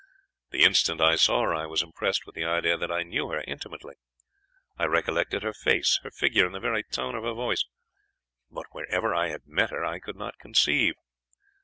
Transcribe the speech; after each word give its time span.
The 0.49 0.63
instant 0.63 0.99
I 0.99 1.15
saw 1.15 1.43
her 1.43 1.53
I 1.53 1.67
was 1.67 1.83
impressed 1.83 2.25
with 2.25 2.33
the 2.33 2.43
idea 2.43 2.75
that 2.75 2.91
I 2.91 3.03
knew 3.03 3.29
her 3.29 3.43
intimately. 3.45 3.93
I 4.75 4.85
recollected 4.85 5.43
her 5.43 5.53
face, 5.53 5.99
her 6.01 6.09
figure, 6.09 6.47
and 6.47 6.55
the 6.55 6.59
very 6.59 6.81
tone 6.81 7.13
of 7.13 7.23
her 7.23 7.33
voice, 7.33 7.65
but 8.49 8.65
wherever 8.71 9.13
I 9.13 9.29
had 9.29 9.45
met 9.45 9.69
her 9.69 9.85
I 9.85 9.99
could 9.99 10.15
not 10.15 10.39
conceive. 10.39 10.95